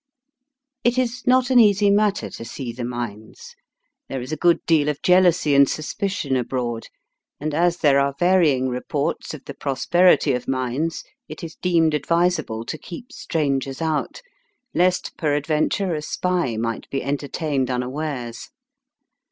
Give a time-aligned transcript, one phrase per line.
[0.83, 3.53] It is not an easy matter to see the mines.
[4.09, 6.87] There is a good deal of jealousy and suspicion abroad,
[7.39, 12.65] and as there are varying reports of the prosperity of mines it is deemed advisable
[12.65, 14.23] to keep strangers out,
[14.73, 18.49] lest peradventure a spy might be entertained unawares.